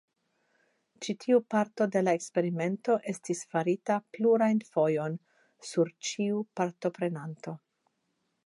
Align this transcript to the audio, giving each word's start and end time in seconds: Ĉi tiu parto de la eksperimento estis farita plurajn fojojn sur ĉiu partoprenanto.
Ĉi 1.05 1.13
tiu 1.23 1.41
parto 1.53 1.87
de 1.95 2.03
la 2.07 2.15
eksperimento 2.19 2.97
estis 3.13 3.45
farita 3.53 3.99
plurajn 4.17 4.65
fojojn 4.73 5.21
sur 5.73 5.95
ĉiu 6.11 6.45
partoprenanto. 6.61 7.59